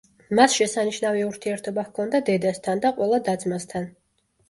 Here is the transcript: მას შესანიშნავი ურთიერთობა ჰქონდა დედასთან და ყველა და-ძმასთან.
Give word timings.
მას 0.37 0.55
შესანიშნავი 0.59 1.21
ურთიერთობა 1.27 1.85
ჰქონდა 1.91 2.25
დედასთან 2.33 2.85
და 2.89 2.97
ყველა 3.01 3.25
და-ძმასთან. 3.33 3.91